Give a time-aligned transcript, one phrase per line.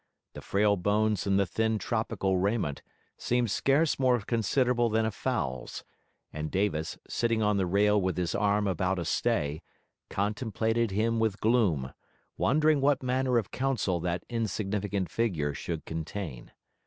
[0.33, 2.81] The frail bones in the thin tropical raiment
[3.19, 5.83] seemed scarce more considerable than a fowl's;
[6.33, 9.61] and Davis, sitting on the rail with his arm about a stay,
[10.09, 11.93] contemplated him with gloom,
[12.35, 16.51] wondering what manner of counsel that insignificant figure should contain.